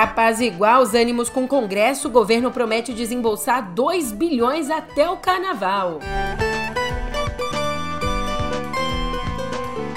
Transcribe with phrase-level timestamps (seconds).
[0.00, 5.18] Para apaziguar os ânimos com o Congresso, o governo promete desembolsar 2 bilhões até o
[5.18, 6.00] carnaval.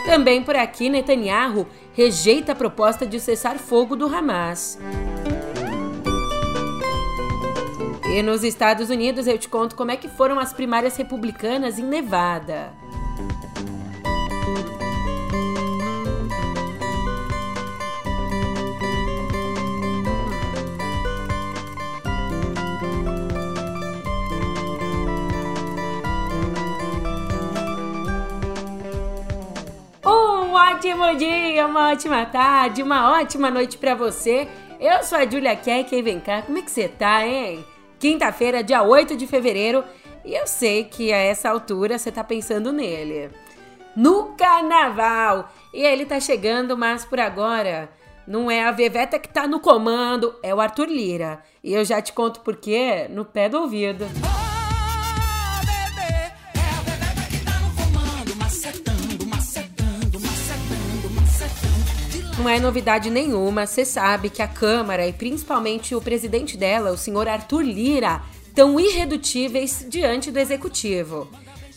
[0.05, 4.77] Também por aqui, Netanyahu rejeita a proposta de cessar fogo do Hamas.
[8.13, 11.83] E nos Estados Unidos eu te conto como é que foram as primárias republicanas em
[11.83, 12.73] Nevada.
[30.53, 34.48] Ótimo dia, uma ótima tarde, uma ótima noite para você.
[34.79, 37.66] Eu sou a Julia Keck e vem cá, como é que você tá, hein?
[37.99, 39.84] Quinta-feira, dia 8 de fevereiro,
[40.23, 43.31] e eu sei que a essa altura você tá pensando nele.
[43.95, 45.52] No carnaval!
[45.73, 47.90] E ele tá chegando, mas por agora
[48.27, 51.41] não é a Veveta que tá no comando, é o Arthur Lira.
[51.63, 54.05] E eu já te conto por quê no pé do ouvido.
[62.44, 66.97] Não é novidade nenhuma, você sabe que a Câmara e principalmente o presidente dela, o
[66.97, 71.30] senhor Arthur Lira, estão irredutíveis diante do executivo.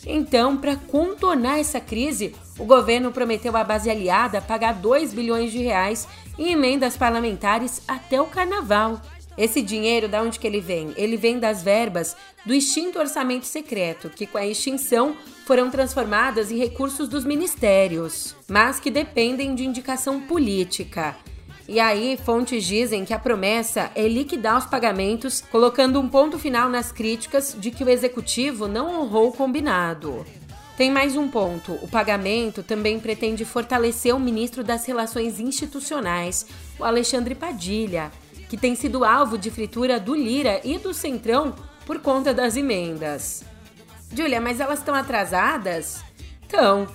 [0.05, 5.59] Então, para contornar essa crise, o governo prometeu à base aliada pagar 2 bilhões de
[5.59, 6.05] reais
[6.37, 9.01] em emendas parlamentares até o carnaval.
[9.37, 10.93] Esse dinheiro, da onde que ele vem?
[10.97, 16.57] Ele vem das verbas do extinto orçamento secreto, que com a extinção foram transformadas em
[16.57, 21.15] recursos dos ministérios, mas que dependem de indicação política.
[21.69, 26.69] E aí, fontes dizem que a promessa é liquidar os pagamentos, colocando um ponto final
[26.69, 30.25] nas críticas de que o executivo não honrou o combinado.
[30.77, 36.45] Tem mais um ponto: o pagamento também pretende fortalecer o ministro das Relações Institucionais,
[36.79, 38.11] o Alexandre Padilha,
[38.49, 41.53] que tem sido alvo de fritura do Lira e do Centrão
[41.85, 43.43] por conta das emendas.
[44.13, 46.01] Júlia, mas elas estão atrasadas?
[46.45, 46.87] Então,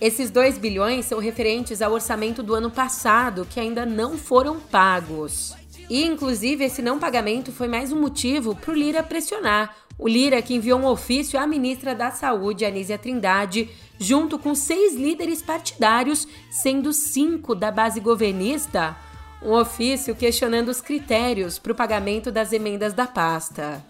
[0.00, 5.54] esses 2 bilhões são referentes ao orçamento do ano passado, que ainda não foram pagos.
[5.90, 9.76] E, inclusive, esse não pagamento foi mais um motivo para o Lira pressionar.
[9.98, 14.94] O Lira, que enviou um ofício à ministra da Saúde, Anísia Trindade, junto com seis
[14.94, 18.96] líderes partidários, sendo cinco da base governista,
[19.42, 23.84] um ofício questionando os critérios para o pagamento das emendas da pasta.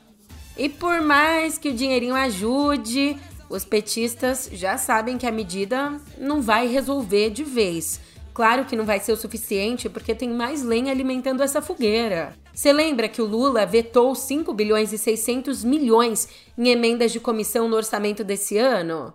[0.56, 3.16] E por mais que o dinheirinho ajude,
[3.48, 8.00] os petistas já sabem que a medida não vai resolver de vez.
[8.32, 12.34] Claro que não vai ser o suficiente porque tem mais lenha alimentando essa fogueira.
[12.54, 17.68] Você lembra que o Lula vetou 5 bilhões e 600 milhões em emendas de comissão
[17.68, 19.12] no orçamento desse ano?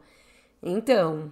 [0.61, 1.31] Então,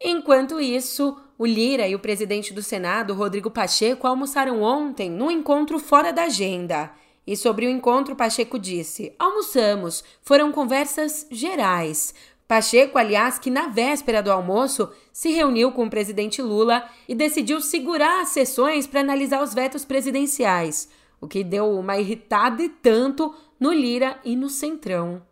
[0.00, 5.78] enquanto isso, o Lira e o presidente do Senado, Rodrigo Pacheco, almoçaram ontem num encontro
[5.78, 6.92] fora da agenda.
[7.26, 12.14] E sobre o encontro, Pacheco disse: Almoçamos, foram conversas gerais.
[12.46, 17.60] Pacheco, aliás, que na véspera do almoço se reuniu com o presidente Lula e decidiu
[17.60, 20.90] segurar as sessões para analisar os vetos presidenciais,
[21.20, 25.22] o que deu uma irritada e tanto no Lira e no Centrão.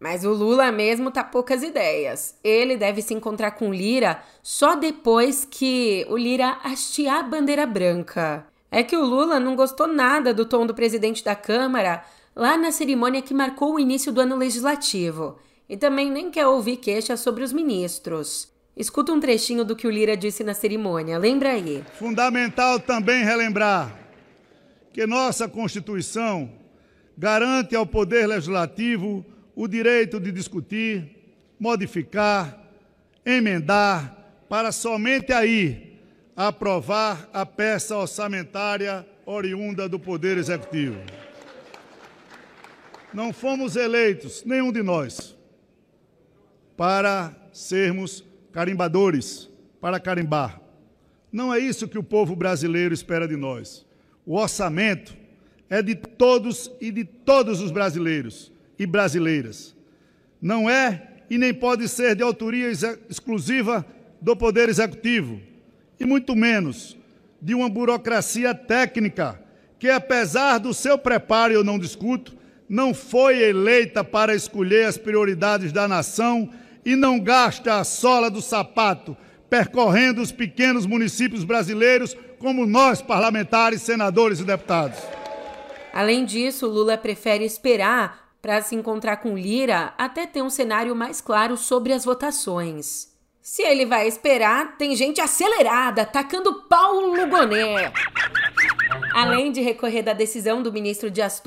[0.00, 2.34] Mas o Lula mesmo tá poucas ideias.
[2.42, 8.46] Ele deve se encontrar com Lira só depois que o Lira hastear a bandeira branca.
[8.70, 12.02] É que o Lula não gostou nada do tom do presidente da Câmara
[12.34, 15.38] lá na cerimônia que marcou o início do ano legislativo.
[15.68, 18.50] E também nem quer ouvir queixas sobre os ministros.
[18.74, 21.84] Escuta um trechinho do que o Lira disse na cerimônia, lembra aí.
[21.98, 23.94] Fundamental também relembrar
[24.94, 26.50] que nossa Constituição
[27.18, 29.24] garante ao Poder Legislativo
[29.60, 31.04] o direito de discutir,
[31.58, 32.58] modificar,
[33.26, 34.16] emendar,
[34.48, 36.00] para somente aí
[36.34, 40.98] aprovar a peça orçamentária oriunda do Poder Executivo.
[43.12, 45.36] Não fomos eleitos, nenhum de nós,
[46.74, 50.58] para sermos carimbadores, para carimbar.
[51.30, 53.84] Não é isso que o povo brasileiro espera de nós.
[54.24, 55.14] O orçamento
[55.68, 58.50] é de todos e de todos os brasileiros
[58.80, 59.76] e brasileiras.
[60.40, 62.70] Não é e nem pode ser de autoria
[63.10, 63.84] exclusiva
[64.22, 65.38] do Poder Executivo,
[66.00, 66.96] e muito menos
[67.40, 69.38] de uma burocracia técnica
[69.78, 72.34] que, apesar do seu preparo, eu não discuto,
[72.66, 76.50] não foi eleita para escolher as prioridades da nação
[76.82, 79.14] e não gasta a sola do sapato
[79.50, 84.98] percorrendo os pequenos municípios brasileiros como nós, parlamentares, senadores e deputados.
[85.92, 91.20] Além disso, Lula prefere esperar para se encontrar com Lira até ter um cenário mais
[91.20, 93.10] claro sobre as votações.
[93.42, 97.92] Se ele vai esperar, tem gente acelerada, tacando pau no.
[99.14, 101.42] Além de recorrer da decisão do ministro Dias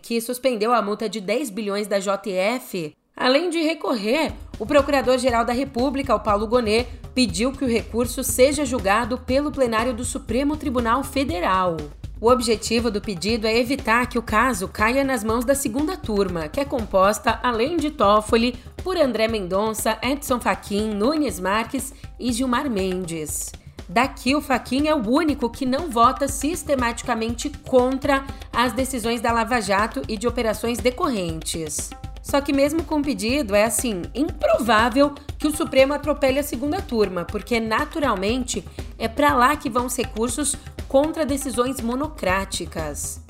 [0.00, 5.52] que suspendeu a multa de 10 bilhões da JF, além de recorrer, o Procurador-Geral da
[5.52, 11.02] República, o Paulo Gonet, pediu que o recurso seja julgado pelo plenário do Supremo Tribunal
[11.02, 11.76] Federal.
[12.24, 16.48] O objetivo do pedido é evitar que o caso caia nas mãos da segunda turma,
[16.48, 22.70] que é composta, além de Toffoli, por André Mendonça, Edson Fachin, Nunes Marques e Gilmar
[22.70, 23.52] Mendes.
[23.86, 29.60] Daqui, o Faquin é o único que não vota sistematicamente contra as decisões da Lava
[29.60, 31.90] Jato e de operações decorrentes.
[32.24, 36.80] Só que mesmo com o pedido, é assim, improvável que o Supremo atropele a segunda
[36.80, 38.64] turma, porque naturalmente
[38.98, 40.56] é para lá que vão os recursos
[40.88, 43.22] contra decisões monocráticas.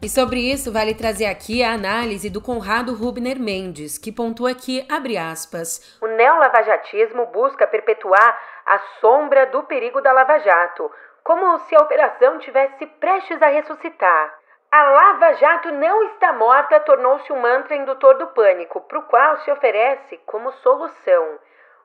[0.00, 4.86] E sobre isso, vale trazer aqui a análise do Conrado Rubner Mendes, que pontua que,
[4.90, 10.90] abre aspas, o neolavajatismo busca perpetuar a sombra do perigo da Lava Jato,
[11.22, 14.37] como se a operação tivesse prestes a ressuscitar.
[14.70, 19.38] A Lava Jato não está morta tornou-se um mantra indutor do pânico, para o qual
[19.38, 21.38] se oferece como solução.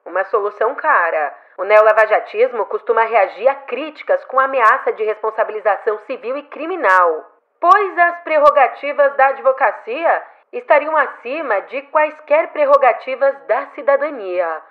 [0.05, 1.33] Uma solução cara.
[1.57, 7.25] O neolavajatismo costuma reagir a críticas com ameaça de responsabilização civil e criminal,
[7.59, 14.61] pois as prerrogativas da advocacia estariam acima de quaisquer prerrogativas da cidadania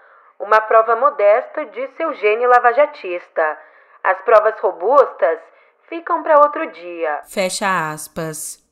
[0.42, 3.58] uma prova modesta de seu gênio lavajatista.
[4.02, 5.38] As provas robustas
[5.88, 7.22] ficam para outro dia.
[7.26, 8.62] Fecha aspas.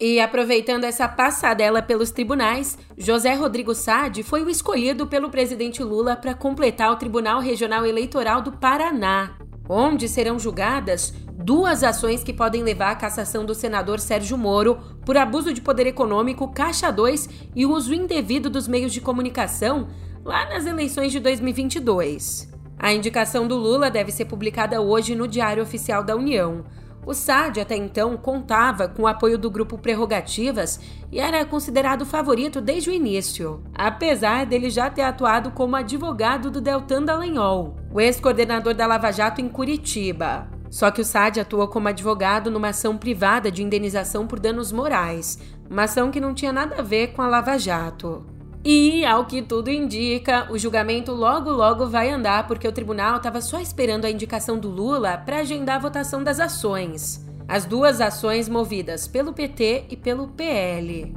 [0.00, 6.16] E aproveitando essa passadela pelos tribunais, José Rodrigo Sade foi o escolhido pelo presidente Lula
[6.16, 9.36] para completar o Tribunal Regional Eleitoral do Paraná,
[9.68, 15.16] onde serão julgadas duas ações que podem levar à cassação do senador Sérgio Moro por
[15.16, 19.88] abuso de poder econômico, caixa 2 e uso indevido dos meios de comunicação
[20.24, 22.52] lá nas eleições de 2022.
[22.82, 26.64] A indicação do Lula deve ser publicada hoje no Diário Oficial da União.
[27.06, 30.80] O SAD até então contava com o apoio do grupo Prerrogativas
[31.10, 36.60] e era considerado favorito desde o início, apesar dele já ter atuado como advogado do
[36.60, 40.48] Deltan Dallagnol, o ex-coordenador da Lava Jato em Curitiba.
[40.68, 45.38] Só que o SAD atuou como advogado numa ação privada de indenização por danos morais,
[45.70, 48.26] uma ação que não tinha nada a ver com a Lava Jato.
[48.64, 53.40] E, ao que tudo indica, o julgamento logo logo vai andar porque o tribunal estava
[53.40, 57.26] só esperando a indicação do Lula para agendar a votação das ações.
[57.48, 61.12] As duas ações movidas pelo PT e pelo PL.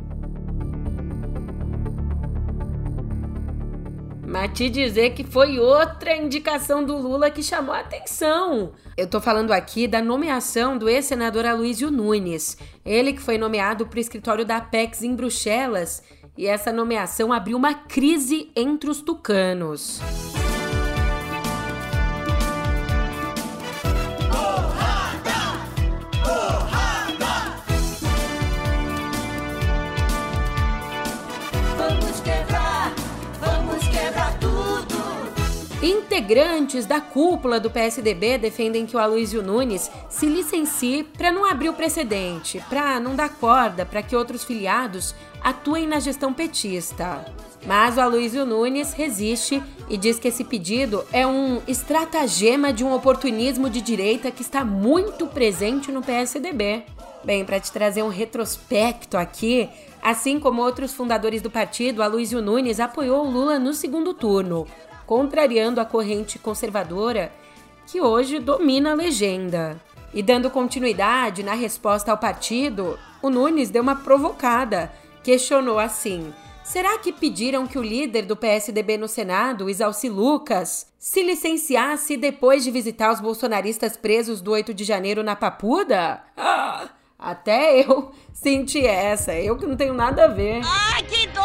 [4.27, 8.73] Mas te dizer que foi outra indicação do Lula que chamou a atenção.
[8.97, 12.57] Eu tô falando aqui da nomeação do ex-senador Aloysio Nunes.
[12.83, 16.01] Ele que foi nomeado para o escritório da Apex em Bruxelas
[16.37, 20.01] e essa nomeação abriu uma crise entre os tucanos.
[35.85, 41.69] Integrantes da cúpula do PSDB defendem que o Aloysio Nunes se licencie para não abrir
[41.69, 45.13] o precedente, para não dar corda para que outros filiados
[45.45, 47.23] atuem na gestão petista.
[47.67, 52.91] Mas o Aloysio Nunes resiste e diz que esse pedido é um estratagema de um
[52.91, 56.83] oportunismo de direita que está muito presente no PSDB.
[57.23, 59.69] Bem, para te trazer um retrospecto aqui,
[60.01, 64.65] assim como outros fundadores do partido, Aloysio Nunes apoiou Lula no segundo turno,
[65.05, 67.31] contrariando a corrente conservadora
[67.85, 69.79] que hoje domina a legenda.
[70.11, 74.91] E dando continuidade na resposta ao partido, o Nunes deu uma provocada
[75.25, 76.31] questionou assim:
[76.63, 82.63] Será que pediram que o líder do PSDB no Senado, Isalci Lucas, se licenciasse depois
[82.63, 86.21] de visitar os bolsonaristas presos do 8 de janeiro na Papuda?
[86.37, 90.61] Ah, até eu senti essa, eu que não tenho nada a ver.
[90.63, 91.43] Ai, que dor!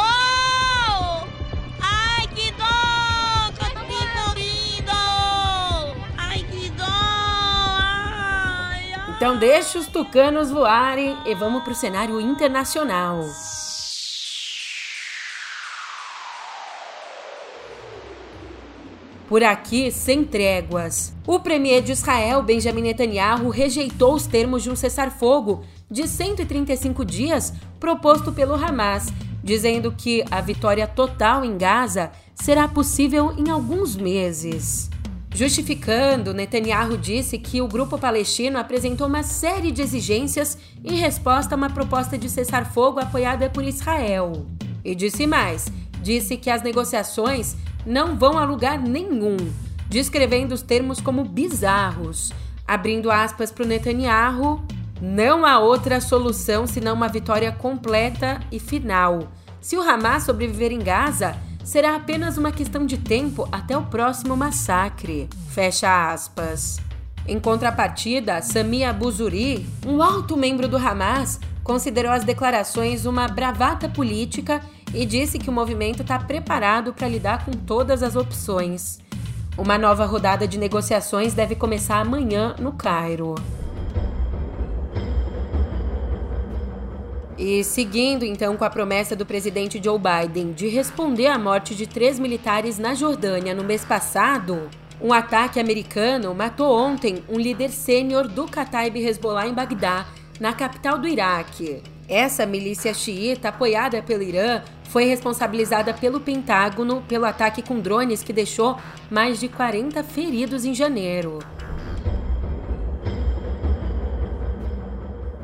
[1.80, 3.58] Ai, que dor!
[3.58, 4.92] Capitalino!
[6.18, 6.86] Ai, que dor!
[8.14, 9.14] Ai, ai.
[9.16, 13.24] Então deixa os tucanos voarem e vamos pro cenário internacional.
[19.30, 21.14] Por aqui, sem tréguas.
[21.24, 27.52] O premier de Israel, Benjamin Netanyahu, rejeitou os termos de um cessar-fogo de 135 dias
[27.78, 29.06] proposto pelo Hamas,
[29.40, 34.90] dizendo que a vitória total em Gaza será possível em alguns meses.
[35.32, 41.56] Justificando, Netanyahu disse que o grupo palestino apresentou uma série de exigências em resposta a
[41.56, 44.44] uma proposta de cessar-fogo apoiada por Israel.
[44.84, 45.68] E disse mais:
[46.02, 47.54] disse que as negociações
[47.86, 49.36] não vão a lugar nenhum,
[49.88, 52.32] descrevendo os termos como bizarros.
[52.66, 54.62] Abrindo aspas para o Netanyahu,
[55.00, 59.32] Não há outra solução senão uma vitória completa e final.
[59.58, 64.36] Se o Hamas sobreviver em Gaza, será apenas uma questão de tempo até o próximo
[64.36, 65.28] massacre.
[65.48, 66.78] Fecha aspas.
[67.26, 71.40] Em contrapartida, Sami Abuzuri, um alto membro do Hamas,
[71.70, 74.60] considerou as declarações uma bravata política
[74.92, 78.98] e disse que o movimento está preparado para lidar com todas as opções.
[79.56, 83.36] Uma nova rodada de negociações deve começar amanhã no Cairo.
[87.38, 91.86] E seguindo então com a promessa do presidente Joe Biden de responder à morte de
[91.86, 94.68] três militares na Jordânia no mês passado,
[95.00, 100.04] um ataque americano matou ontem um líder sênior do Kataib Hezbollah em Bagdá,
[100.40, 101.82] na capital do Iraque.
[102.08, 108.32] Essa milícia xiita, apoiada pelo Irã, foi responsabilizada pelo Pentágono pelo ataque com drones que
[108.32, 108.76] deixou
[109.08, 111.38] mais de 40 feridos em janeiro.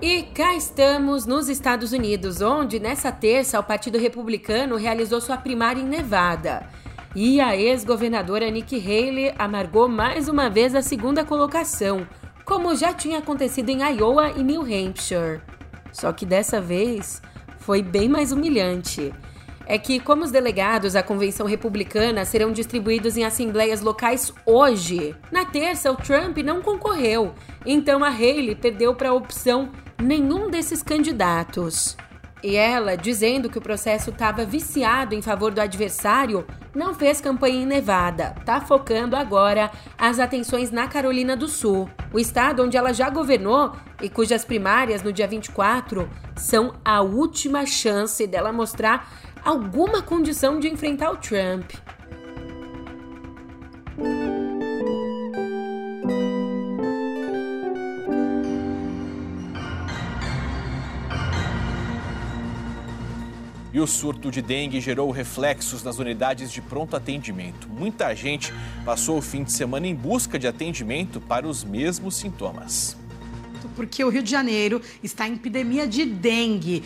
[0.03, 5.81] E cá estamos nos Estados Unidos, onde nessa terça o Partido Republicano realizou sua primária
[5.81, 6.69] em Nevada.
[7.15, 12.07] E a ex-governadora Nikki Haley amargou mais uma vez a segunda colocação,
[12.47, 15.41] como já tinha acontecido em Iowa e New Hampshire.
[15.93, 17.21] Só que dessa vez
[17.59, 19.13] foi bem mais humilhante.
[19.67, 25.45] É que, como os delegados à convenção republicana serão distribuídos em assembleias locais hoje, na
[25.45, 27.35] terça o Trump não concorreu,
[27.67, 31.97] então a Haley perdeu para a opção nenhum desses candidatos.
[32.47, 37.57] E ela, dizendo que o processo estava viciado em favor do adversário, não fez campanha
[37.57, 38.37] em Nevada.
[38.45, 43.73] Tá focando agora as atenções na Carolina do Sul, o estado onde ela já governou
[44.01, 49.11] e cujas primárias no dia 24 são a última chance dela mostrar
[49.45, 51.73] alguma condição de enfrentar o Trump.
[63.77, 67.69] E o surto de dengue gerou reflexos nas unidades de pronto atendimento.
[67.69, 68.51] Muita gente
[68.87, 72.97] passou o fim de semana em busca de atendimento para os mesmos sintomas.
[73.75, 76.83] Porque o Rio de Janeiro está em epidemia de dengue.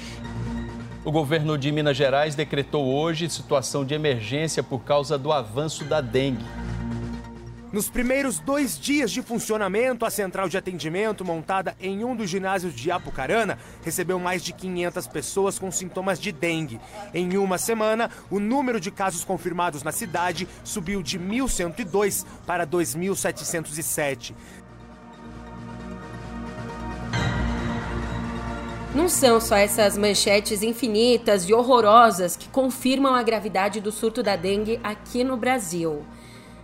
[1.05, 6.01] O governo de Minas Gerais decretou hoje situação de emergência por causa do avanço da
[6.01, 6.45] dengue.
[7.73, 12.75] Nos primeiros dois dias de funcionamento, a central de atendimento, montada em um dos ginásios
[12.75, 16.81] de Apucarana, recebeu mais de 500 pessoas com sintomas de dengue.
[17.15, 24.35] Em uma semana, o número de casos confirmados na cidade subiu de 1.102 para 2.707.
[28.93, 34.35] Não são só essas manchetes infinitas e horrorosas que confirmam a gravidade do surto da
[34.35, 36.05] dengue aqui no Brasil.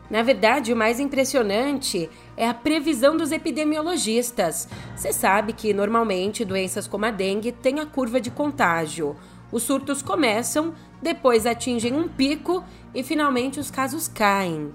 [0.08, 4.68] Na verdade, o mais impressionante é a previsão dos epidemiologistas.
[4.94, 9.16] Você sabe que normalmente doenças como a dengue têm a curva de contágio.
[9.50, 14.72] Os surtos começam, depois atingem um pico e finalmente os casos caem.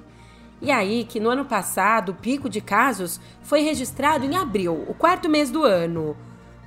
[0.61, 4.93] E aí que no ano passado o pico de casos foi registrado em abril, o
[4.93, 6.15] quarto mês do ano.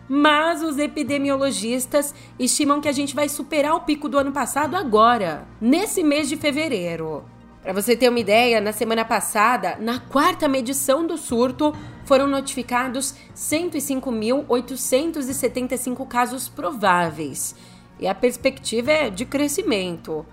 [0.09, 5.47] Mas os epidemiologistas estimam que a gente vai superar o pico do ano passado agora,
[5.61, 7.25] nesse mês de fevereiro.
[7.64, 13.14] Para você ter uma ideia, na semana passada, na quarta medição do surto, foram notificados
[13.35, 17.56] 105.875 casos prováveis.
[17.99, 20.26] E a perspectiva é de crescimento.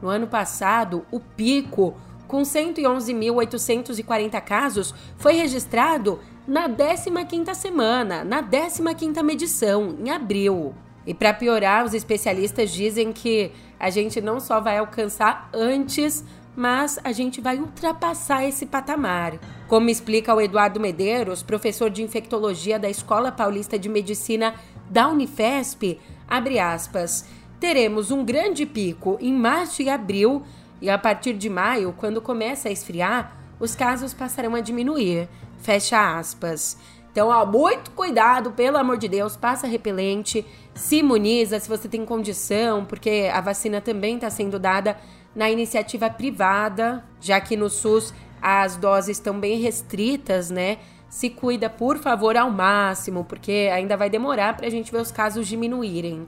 [0.00, 1.94] No ano passado, o pico,
[2.26, 10.74] com 111.840 casos, foi registrado na 15ª semana, na 15ª medição, em abril.
[11.06, 16.24] E para piorar, os especialistas dizem que a gente não só vai alcançar antes
[16.58, 19.38] mas a gente vai ultrapassar esse patamar.
[19.68, 24.52] Como explica o Eduardo Medeiros, professor de infectologia da Escola Paulista de Medicina
[24.90, 27.26] da Unifesp, abre aspas,
[27.60, 30.42] teremos um grande pico em março e abril
[30.82, 35.28] e a partir de maio, quando começa a esfriar, os casos passarão a diminuir.
[35.58, 36.76] Fecha aspas.
[37.12, 42.04] Então, ó, muito cuidado, pelo amor de Deus, passa repelente, se imuniza se você tem
[42.04, 44.96] condição, porque a vacina também está sendo dada
[45.38, 50.78] na iniciativa privada, já que no SUS as doses estão bem restritas, né?
[51.08, 55.12] Se cuida, por favor, ao máximo, porque ainda vai demorar para a gente ver os
[55.12, 56.26] casos diminuírem,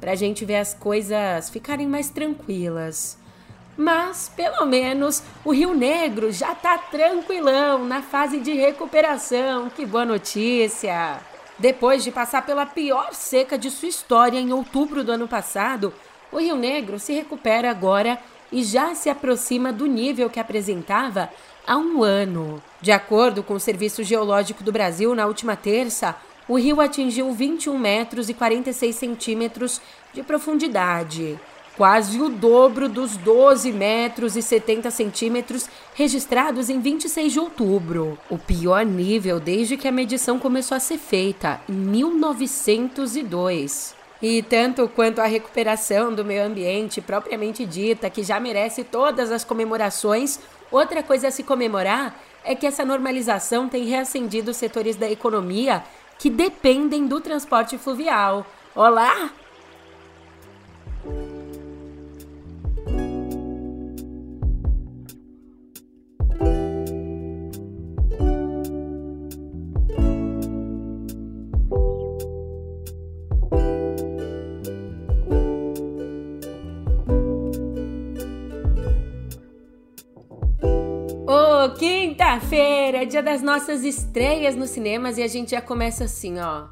[0.00, 3.18] para a gente ver as coisas ficarem mais tranquilas.
[3.76, 9.68] Mas, pelo menos, o Rio Negro já tá tranquilão na fase de recuperação.
[9.68, 11.20] Que boa notícia!
[11.58, 15.92] Depois de passar pela pior seca de sua história em outubro do ano passado,
[16.32, 18.18] o Rio Negro se recupera agora
[18.50, 21.30] e já se aproxima do nível que apresentava
[21.66, 22.62] há um ano.
[22.80, 26.16] De acordo com o Serviço Geológico do Brasil, na última terça,
[26.48, 29.80] o rio atingiu 21 metros e 46 centímetros
[30.14, 31.36] de profundidade,
[31.76, 38.38] quase o dobro dos 12 metros e 70 centímetros registrados em 26 de outubro, o
[38.38, 43.95] pior nível desde que a medição começou a ser feita, em 1902.
[44.20, 49.44] E tanto quanto a recuperação do meio ambiente propriamente dita, que já merece todas as
[49.44, 55.84] comemorações, outra coisa a se comemorar é que essa normalização tem reacendido setores da economia
[56.18, 58.46] que dependem do transporte fluvial.
[58.74, 59.30] Olá!
[82.36, 86.66] Quinta-feira, dia das nossas estreias nos cinemas e a gente já começa assim, ó.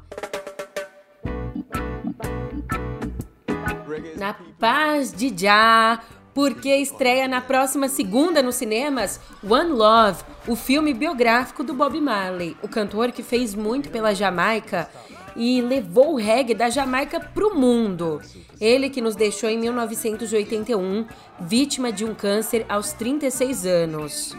[4.15, 6.03] Na paz de já,
[6.35, 12.55] porque estreia na próxima segunda nos cinemas One Love, o filme biográfico do Bob Marley,
[12.61, 14.87] o cantor que fez muito pela Jamaica
[15.35, 18.21] e levou o reggae da Jamaica para o mundo.
[18.61, 21.07] Ele que nos deixou em 1981,
[21.39, 24.37] vítima de um câncer aos 36 anos.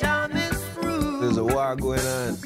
[0.00, 2.36] There's a war going on.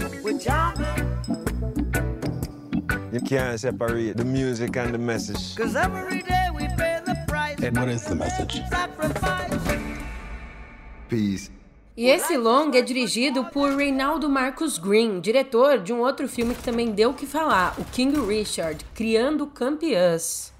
[3.13, 5.57] You can't separate the music and the message.
[5.57, 7.59] Cause every day we pay the price.
[7.63, 8.61] And what is the message?
[11.09, 11.51] Peace.
[11.97, 16.63] E esse longa é dirigido por Reinaldo Marcus Green, diretor de um outro filme que
[16.63, 20.53] também deu o que falar, o King Richard, Criando Campeãs.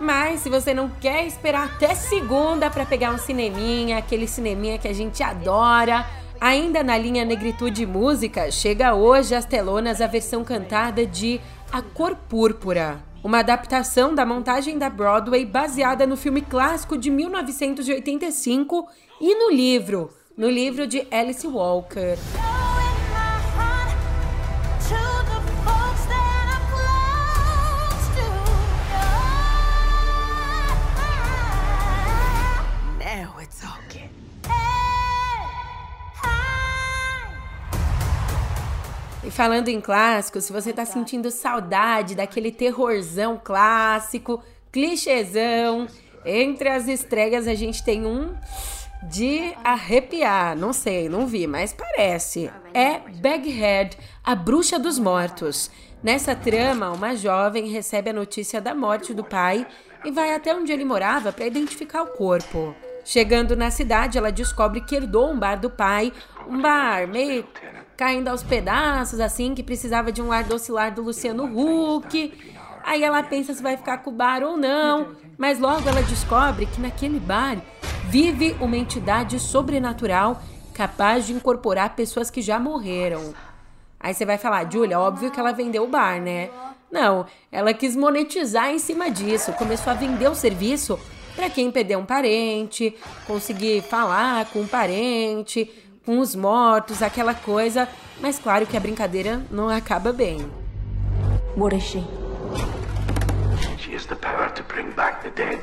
[0.00, 4.86] Mas se você não quer esperar até segunda para pegar um cineminha, aquele cineminha que
[4.86, 6.06] a gente adora,
[6.40, 11.40] ainda na linha Negritude Música, chega hoje às telonas a versão cantada de
[11.72, 18.86] A Cor Púrpura, uma adaptação da montagem da Broadway baseada no filme clássico de 1985
[19.20, 22.16] e no livro, no livro de Alice Walker.
[39.38, 45.86] Falando em clássico, se você tá sentindo saudade daquele terrorzão clássico, clichêzão,
[46.24, 48.34] entre as estreias a gente tem um
[49.04, 50.56] de arrepiar.
[50.56, 52.50] Não sei, não vi, mas parece.
[52.74, 55.70] É Baghead, a bruxa dos mortos.
[56.02, 59.64] Nessa trama, uma jovem recebe a notícia da morte do pai
[60.04, 62.74] e vai até onde ele morava para identificar o corpo.
[63.04, 66.12] Chegando na cidade, ela descobre que herdou um bar do pai,
[66.48, 67.46] um bar meio
[67.98, 72.32] caindo aos pedaços, assim, que precisava de um ar docilar do Luciano Huck.
[72.84, 76.66] Aí ela pensa se vai ficar com o bar ou não, mas logo ela descobre
[76.66, 77.58] que naquele bar
[78.04, 80.40] vive uma entidade sobrenatural
[80.72, 83.34] capaz de incorporar pessoas que já morreram.
[83.98, 86.50] Aí você vai falar, Julia, óbvio que ela vendeu o bar, né?
[86.92, 90.96] Não, ela quis monetizar em cima disso, começou a vender o serviço
[91.34, 95.68] para quem perdeu um parente, conseguir falar com um parente,
[96.08, 97.86] com os mortos, aquela coisa.
[98.18, 100.50] Mas claro que a brincadeira não acaba bem.
[101.54, 102.02] What is she?
[103.76, 105.60] She has the power to bring back the dead.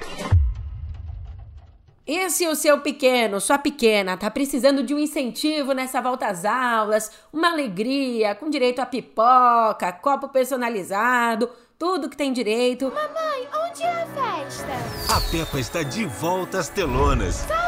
[2.05, 6.45] E se o seu pequeno, sua pequena, tá precisando de um incentivo nessa volta às
[6.45, 12.93] aulas, uma alegria, com direito a pipoca, copo personalizado, tudo que tem direito.
[12.93, 14.67] Mamãe, onde é a festa?
[15.11, 17.43] A Peppa está de volta às telonas.
[17.49, 17.64] Eu!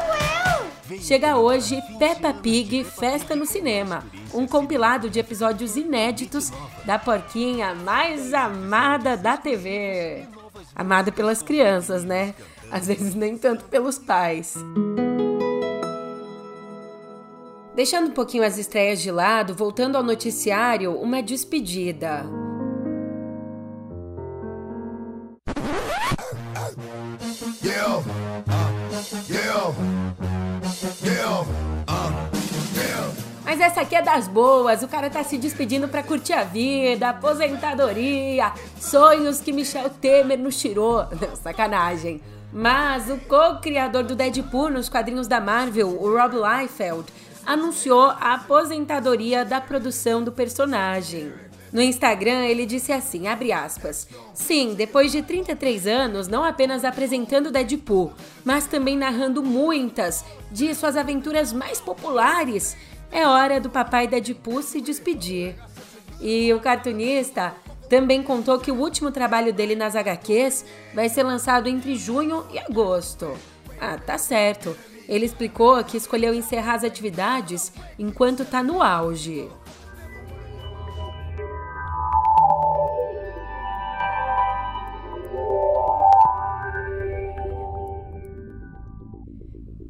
[1.02, 6.52] Chega hoje Peppa Pig Festa no Cinema, um compilado de episódios inéditos
[6.86, 10.26] da porquinha mais amada da TV.
[10.74, 12.34] Amada pelas crianças, né?
[12.72, 14.56] Às vezes nem tanto pelos pais.
[17.76, 22.26] Deixando um pouquinho as estreias de lado, voltando ao noticiário, uma despedida.
[33.68, 38.54] Essa aqui é das boas, o cara tá se despedindo para curtir a vida, aposentadoria,
[38.80, 41.06] sonhos que Michel Temer nos tirou.
[41.44, 42.22] Sacanagem.
[42.52, 47.06] Mas o co-criador do Deadpool nos quadrinhos da Marvel, o Rob Liefeld,
[47.46, 51.34] anunciou a aposentadoria da produção do personagem.
[51.72, 57.52] No Instagram, ele disse assim, abre aspas, Sim, depois de 33 anos, não apenas apresentando
[57.52, 58.14] Deadpool,
[58.46, 62.78] mas também narrando muitas de suas aventuras mais populares,
[63.12, 65.56] é hora do papai Deadpool se despedir.
[66.20, 67.54] E o cartunista
[67.90, 72.60] também contou que o último trabalho dele nas HQs vai ser lançado entre junho e
[72.60, 73.38] agosto.
[73.80, 74.76] Ah, tá certo.
[75.08, 79.48] Ele explicou que escolheu encerrar as atividades enquanto tá no auge.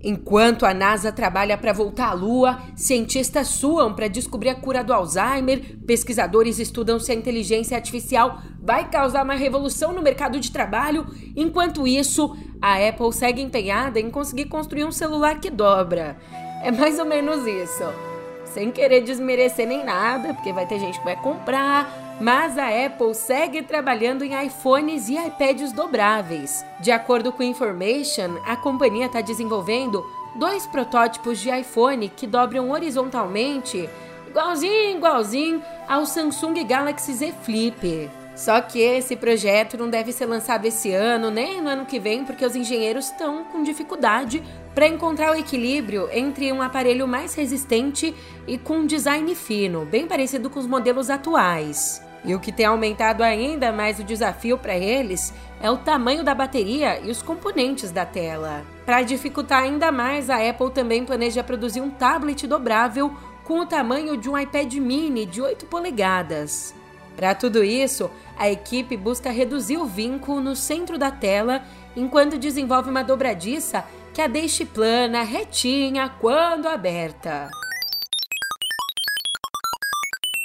[0.03, 4.93] Enquanto a NASA trabalha para voltar à Lua, cientistas suam para descobrir a cura do
[4.93, 11.07] Alzheimer, pesquisadores estudam se a inteligência artificial vai causar uma revolução no mercado de trabalho.
[11.36, 16.17] Enquanto isso, a Apple segue empenhada em conseguir construir um celular que dobra.
[16.62, 17.83] É mais ou menos isso.
[18.45, 23.13] Sem querer desmerecer nem nada, porque vai ter gente que vai comprar, mas a Apple
[23.13, 26.65] segue trabalhando em iPhones e iPads dobráveis.
[26.80, 30.03] De acordo com Information, a companhia está desenvolvendo
[30.36, 33.89] dois protótipos de iPhone que dobram horizontalmente,
[34.27, 38.10] igualzinho, igualzinho ao Samsung Galaxy Z Flip.
[38.36, 42.23] Só que esse projeto não deve ser lançado esse ano, nem no ano que vem,
[42.23, 44.43] porque os engenheiros estão com dificuldade
[44.75, 48.13] para encontrar o equilíbrio entre um aparelho mais resistente
[48.45, 52.07] e com um design fino, bem parecido com os modelos atuais.
[52.25, 56.36] E o que tem aumentado ainda mais o desafio para eles é o tamanho da
[56.36, 58.63] bateria e os componentes da tela.
[58.86, 64.17] Para dificultar ainda mais, a Apple também planeja produzir um tablet dobrável com o tamanho
[64.17, 66.75] de um iPad mini de 8 polegadas.
[67.15, 71.63] Para tudo isso, a equipe busca reduzir o vinco no centro da tela
[71.95, 77.49] enquanto desenvolve uma dobradiça que a deixe plana, retinha quando aberta.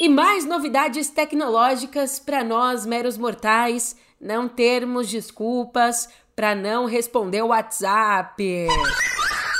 [0.03, 7.51] E mais novidades tecnológicas para nós, meros mortais, não termos desculpas para não responder o
[7.51, 8.67] WhatsApp.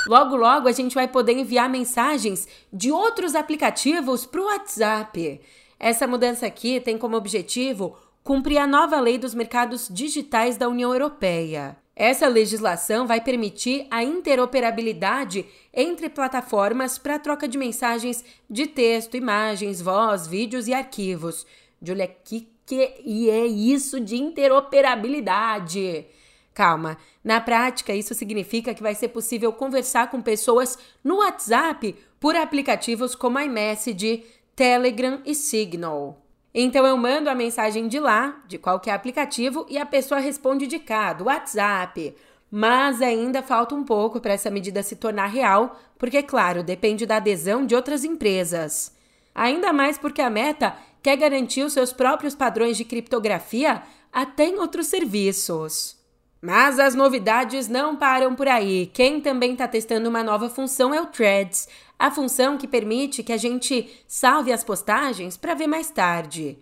[0.05, 5.39] Logo, logo a gente vai poder enviar mensagens de outros aplicativos para o WhatsApp.
[5.79, 10.91] Essa mudança aqui tem como objetivo cumprir a nova lei dos mercados digitais da União
[10.91, 11.77] Europeia.
[11.95, 19.79] Essa legislação vai permitir a interoperabilidade entre plataformas para troca de mensagens de texto, imagens,
[19.79, 21.45] voz, vídeos e arquivos.
[21.79, 26.07] Julia, que, que e é isso de interoperabilidade?
[26.51, 32.35] Calma, na prática isso significa que vai ser possível conversar com pessoas no WhatsApp por
[32.35, 34.25] aplicativos como iMessage,
[34.55, 36.22] Telegram e Signal.
[36.53, 40.77] Então eu mando a mensagem de lá, de qualquer aplicativo, e a pessoa responde de
[40.77, 42.15] cá, do WhatsApp.
[42.51, 47.15] Mas ainda falta um pouco para essa medida se tornar real, porque, claro, depende da
[47.15, 48.95] adesão de outras empresas.
[49.33, 54.59] Ainda mais porque a Meta quer garantir os seus próprios padrões de criptografia até em
[54.59, 55.97] outros serviços.
[56.39, 58.91] Mas as novidades não param por aí.
[58.93, 63.33] Quem também está testando uma nova função é o Threads, a função que permite que
[63.33, 66.57] a gente salve as postagens para ver mais tarde.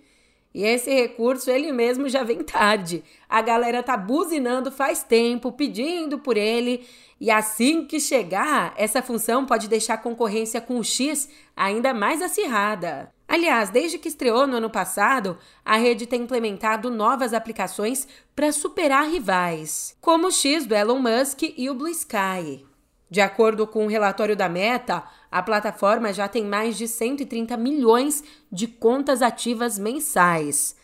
[0.54, 3.04] E esse recurso ele mesmo já vem tarde.
[3.30, 6.86] A galera tá buzinando faz tempo, pedindo por ele,
[7.20, 12.22] e assim que chegar, essa função pode deixar a concorrência com o X ainda mais
[12.22, 13.12] acirrada.
[13.28, 19.08] Aliás, desde que estreou no ano passado, a rede tem implementado novas aplicações para superar
[19.08, 22.71] rivais, como o X do Elon Musk e o Blue Sky.
[23.12, 27.58] De acordo com o um relatório da Meta, a plataforma já tem mais de 130
[27.58, 30.78] milhões de contas ativas mensais.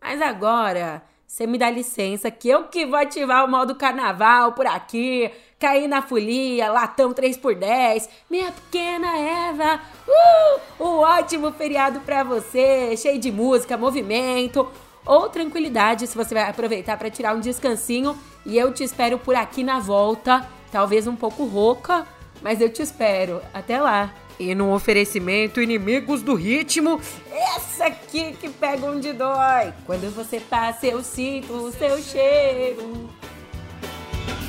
[0.00, 4.66] Mas agora, você me dá licença que eu que vou ativar o modo carnaval por
[4.66, 9.78] aqui, cair na folia, latão 3x10, minha pequena Eva.
[10.08, 14.66] Uh, um ótimo feriado para você, cheio de música, movimento
[15.04, 19.34] ou tranquilidade se você vai aproveitar para tirar um descansinho e eu te espero por
[19.34, 22.04] aqui na volta talvez um pouco rouca,
[22.42, 23.40] mas eu te espero.
[23.54, 24.12] Até lá.
[24.40, 29.72] E no oferecimento Inimigos do Ritmo, essa aqui que pega onde dói.
[29.86, 33.08] Quando você passa, eu sinto o seu cheiro.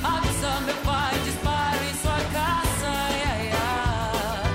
[0.03, 2.88] Avisa meu pai, disparo em sua casa.
[2.88, 4.51] Ai, ai.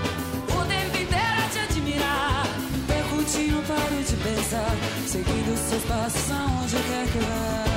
[0.49, 2.47] O tempo inteiro a te admirar.
[2.89, 4.77] Percute, não paro de pensar.
[5.07, 7.70] Seguindo seus passos aonde quer que vá.